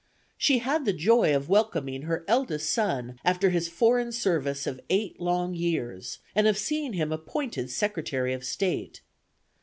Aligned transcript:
She 0.35 0.57
had 0.57 0.85
the 0.85 0.93
joy 0.93 1.35
of 1.35 1.47
welcoming 1.47 2.01
her 2.01 2.25
eldest 2.27 2.71
son, 2.71 3.19
after 3.23 3.51
his 3.51 3.69
foreign 3.69 4.11
service 4.11 4.65
of 4.65 4.81
eight 4.89 5.19
long 5.19 5.53
years, 5.53 6.17
and 6.33 6.47
of 6.47 6.57
seeing 6.57 6.93
him 6.93 7.11
appointed 7.11 7.69
Secretary 7.69 8.33
of 8.33 8.43
State. 8.43 9.01